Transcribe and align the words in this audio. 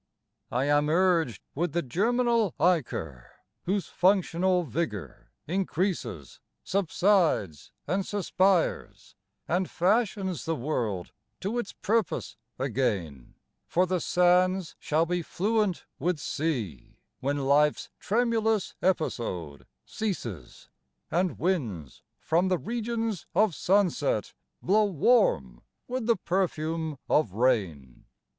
I 0.49 0.65
am 0.65 0.89
urged 0.89 1.43
with 1.53 1.73
the 1.73 1.83
germinal 1.83 2.55
ichor 2.59 3.29
whose 3.65 3.85
functional 3.85 4.63
vigour 4.63 5.29
increases, 5.45 6.39
Subsides 6.63 7.71
and 7.85 8.03
suspires 8.03 9.15
and 9.47 9.69
fashions 9.69 10.43
the 10.45 10.55
world 10.55 11.11
to 11.41 11.59
its 11.59 11.73
purpose 11.73 12.35
again 12.57 13.35
For 13.67 13.85
the 13.85 13.99
sands 13.99 14.75
shall 14.79 15.05
be 15.05 15.21
fluent 15.21 15.85
with 15.99 16.17
sea 16.17 16.97
when 17.19 17.37
life's 17.37 17.91
tremulous 17.99 18.73
episode 18.81 19.67
ceases, 19.85 20.69
And 21.11 21.37
winds 21.37 22.01
from 22.19 22.47
the 22.47 22.57
regions 22.57 23.27
of 23.35 23.53
sunset 23.53 24.33
blow 24.63 24.85
warm 24.85 25.61
with 25.87 26.07
the 26.07 26.15
perfume 26.17 26.97
of 27.07 27.33
rain. 27.33 28.05